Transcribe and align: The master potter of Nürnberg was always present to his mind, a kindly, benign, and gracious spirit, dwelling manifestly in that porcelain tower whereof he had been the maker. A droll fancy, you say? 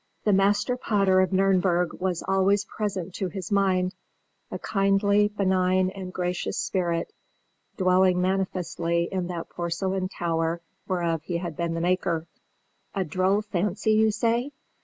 The 0.23 0.33
master 0.33 0.75
potter 0.75 1.19
of 1.21 1.29
Nürnberg 1.29 1.99
was 1.99 2.23
always 2.27 2.65
present 2.65 3.13
to 3.17 3.27
his 3.27 3.51
mind, 3.51 3.93
a 4.49 4.57
kindly, 4.57 5.27
benign, 5.27 5.91
and 5.91 6.11
gracious 6.11 6.57
spirit, 6.57 7.13
dwelling 7.77 8.19
manifestly 8.19 9.03
in 9.11 9.27
that 9.27 9.49
porcelain 9.49 10.09
tower 10.09 10.59
whereof 10.87 11.21
he 11.21 11.37
had 11.37 11.55
been 11.55 11.75
the 11.75 11.81
maker. 11.81 12.25
A 12.95 13.03
droll 13.05 13.43
fancy, 13.43 13.91
you 13.91 14.09
say? 14.09 14.49